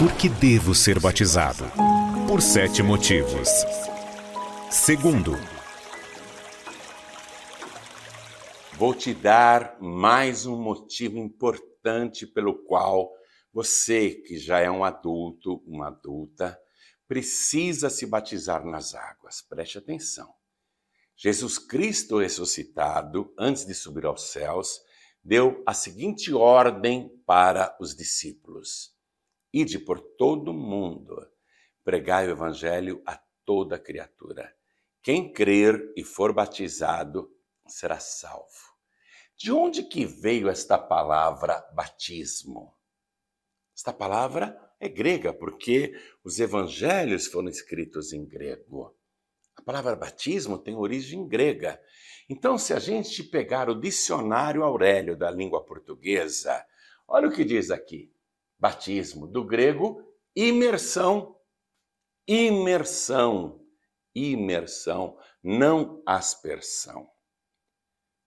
Por 0.00 0.16
que 0.16 0.30
devo 0.30 0.74
ser 0.74 0.98
batizado? 0.98 1.64
Por 2.26 2.40
sete 2.40 2.82
motivos. 2.82 3.50
Segundo, 4.70 5.32
vou 8.78 8.94
te 8.94 9.12
dar 9.12 9.76
mais 9.78 10.46
um 10.46 10.58
motivo 10.58 11.18
importante 11.18 12.26
pelo 12.26 12.64
qual 12.64 13.12
você, 13.52 14.12
que 14.26 14.38
já 14.38 14.58
é 14.60 14.70
um 14.70 14.84
adulto, 14.84 15.62
uma 15.66 15.88
adulta, 15.88 16.58
precisa 17.06 17.90
se 17.90 18.06
batizar 18.06 18.64
nas 18.64 18.94
águas. 18.94 19.42
Preste 19.42 19.76
atenção. 19.76 20.32
Jesus 21.14 21.58
Cristo 21.58 22.20
ressuscitado, 22.20 23.34
antes 23.38 23.66
de 23.66 23.74
subir 23.74 24.06
aos 24.06 24.30
céus, 24.30 24.80
deu 25.22 25.62
a 25.66 25.74
seguinte 25.74 26.32
ordem 26.32 27.10
para 27.26 27.76
os 27.78 27.94
discípulos: 27.94 28.98
Ide 29.52 29.78
por 29.80 30.00
todo 30.00 30.52
o 30.52 30.54
mundo, 30.54 31.16
pregai 31.82 32.28
o 32.28 32.30
evangelho 32.30 33.02
a 33.04 33.20
toda 33.44 33.78
criatura. 33.78 34.54
Quem 35.02 35.32
crer 35.32 35.92
e 35.96 36.04
for 36.04 36.32
batizado 36.32 37.34
será 37.66 37.98
salvo. 37.98 38.70
De 39.36 39.50
onde 39.50 39.82
que 39.82 40.04
veio 40.04 40.48
esta 40.48 40.78
palavra 40.78 41.60
batismo? 41.74 42.76
Esta 43.74 43.92
palavra 43.92 44.56
é 44.78 44.88
grega 44.88 45.32
porque 45.32 45.94
os 46.22 46.38
evangelhos 46.38 47.26
foram 47.26 47.48
escritos 47.48 48.12
em 48.12 48.24
grego. 48.24 48.94
A 49.56 49.62
palavra 49.62 49.96
batismo 49.96 50.58
tem 50.58 50.76
origem 50.76 51.26
grega. 51.26 51.80
Então, 52.28 52.56
se 52.56 52.72
a 52.72 52.78
gente 52.78 53.24
pegar 53.24 53.68
o 53.68 53.80
dicionário 53.80 54.62
Aurélio 54.62 55.16
da 55.16 55.30
língua 55.30 55.64
portuguesa, 55.64 56.64
olha 57.08 57.28
o 57.28 57.32
que 57.32 57.44
diz 57.44 57.70
aqui: 57.70 58.12
batismo, 58.60 59.26
do 59.26 59.44
grego 59.44 60.02
imersão. 60.36 61.36
Imersão, 62.28 63.60
imersão, 64.14 65.18
não 65.42 66.00
aspersão. 66.06 67.08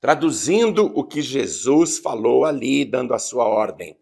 Traduzindo 0.00 0.86
o 0.86 1.04
que 1.04 1.22
Jesus 1.22 1.98
falou 1.98 2.44
ali, 2.44 2.84
dando 2.84 3.14
a 3.14 3.18
sua 3.18 3.44
ordem: 3.44 3.96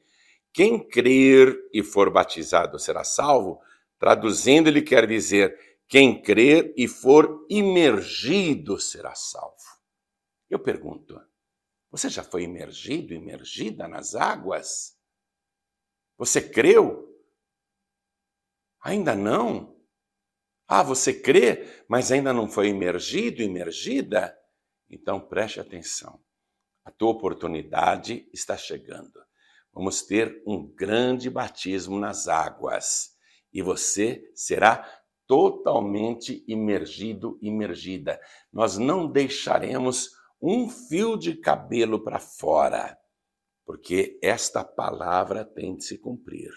quem 0.54 0.78
crer 0.78 1.54
e 1.72 1.82
for 1.82 2.10
batizado 2.10 2.78
será 2.78 3.04
salvo. 3.04 3.60
Traduzindo, 3.98 4.68
ele 4.68 4.80
quer 4.80 5.06
dizer: 5.06 5.54
quem 5.86 6.22
crer 6.22 6.72
e 6.76 6.88
for 6.88 7.44
imergido 7.50 8.80
será 8.80 9.14
salvo. 9.14 9.56
Eu 10.48 10.58
pergunto: 10.58 11.20
você 11.90 12.08
já 12.08 12.22
foi 12.22 12.44
imergido, 12.44 13.12
imergida 13.12 13.86
nas 13.86 14.14
águas? 14.14 14.96
Você 16.20 16.42
creu? 16.42 17.18
Ainda 18.82 19.16
não? 19.16 19.74
Ah, 20.68 20.82
você 20.82 21.14
crê, 21.14 21.66
mas 21.88 22.12
ainda 22.12 22.30
não 22.30 22.46
foi 22.46 22.68
imergido, 22.68 23.40
imergida? 23.40 24.38
Então 24.90 25.18
preste 25.18 25.60
atenção. 25.60 26.22
A 26.84 26.90
tua 26.90 27.08
oportunidade 27.08 28.28
está 28.34 28.54
chegando. 28.54 29.18
Vamos 29.72 30.02
ter 30.02 30.42
um 30.46 30.66
grande 30.66 31.30
batismo 31.30 31.98
nas 31.98 32.28
águas 32.28 33.16
e 33.50 33.62
você 33.62 34.30
será 34.34 34.86
totalmente 35.26 36.44
imergido, 36.46 37.38
imergida. 37.40 38.20
Nós 38.52 38.76
não 38.76 39.10
deixaremos 39.10 40.10
um 40.38 40.68
fio 40.68 41.16
de 41.16 41.34
cabelo 41.34 42.04
para 42.04 42.18
fora, 42.18 43.00
porque 43.70 44.18
esta 44.20 44.64
palavra 44.64 45.44
tem 45.44 45.76
de 45.76 45.84
se 45.84 45.96
cumprir. 45.96 46.50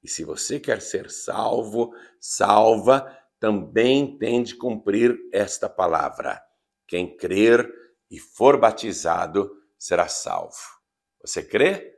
E 0.00 0.08
se 0.08 0.22
você 0.22 0.60
quer 0.60 0.80
ser 0.80 1.10
salvo, 1.10 1.90
salva, 2.20 3.04
também 3.40 4.16
tem 4.16 4.44
de 4.44 4.54
cumprir 4.54 5.18
esta 5.32 5.68
palavra. 5.68 6.40
Quem 6.86 7.16
crer 7.16 7.68
e 8.08 8.20
for 8.20 8.60
batizado 8.60 9.50
será 9.76 10.06
salvo. 10.06 10.54
Você 11.20 11.42
crê? 11.42 11.92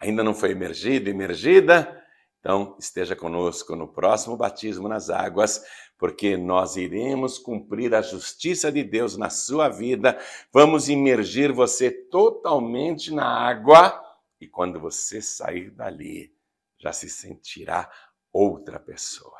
ainda 0.00 0.24
não 0.24 0.34
foi 0.34 0.50
emergido, 0.50 1.08
emergida, 1.08 2.03
então 2.44 2.76
esteja 2.78 3.16
conosco 3.16 3.74
no 3.74 3.88
próximo 3.88 4.36
batismo 4.36 4.86
nas 4.86 5.08
águas, 5.08 5.64
porque 5.96 6.36
nós 6.36 6.76
iremos 6.76 7.38
cumprir 7.38 7.94
a 7.94 8.02
justiça 8.02 8.70
de 8.70 8.84
Deus 8.84 9.16
na 9.16 9.30
sua 9.30 9.70
vida. 9.70 10.18
Vamos 10.52 10.90
imergir 10.90 11.50
você 11.54 11.90
totalmente 11.90 13.10
na 13.10 13.26
água 13.26 13.98
e 14.38 14.46
quando 14.46 14.78
você 14.78 15.22
sair 15.22 15.70
dali, 15.70 16.34
já 16.78 16.92
se 16.92 17.08
sentirá 17.08 17.90
outra 18.30 18.78
pessoa. 18.78 19.38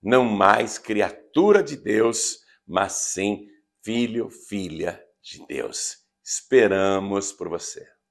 Não 0.00 0.24
mais 0.24 0.78
criatura 0.78 1.60
de 1.60 1.76
Deus, 1.76 2.38
mas 2.64 2.92
sim 2.92 3.48
filho, 3.82 4.30
filha 4.30 5.04
de 5.20 5.44
Deus. 5.48 5.96
Esperamos 6.22 7.32
por 7.32 7.48
você. 7.48 7.93